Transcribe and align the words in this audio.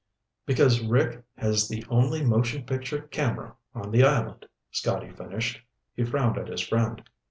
"Because 0.47 0.83
Rick 0.83 1.23
has 1.37 1.67
the 1.67 1.85
only 1.87 2.25
motion 2.25 2.63
picture 2.65 3.01
camera 3.03 3.55
on 3.75 3.91
the 3.91 4.03
island," 4.03 4.47
Scotty 4.71 5.11
finished. 5.11 5.61
He 5.95 6.03
frowned 6.03 6.39
at 6.39 6.47
his 6.47 6.61
friend. 6.61 7.03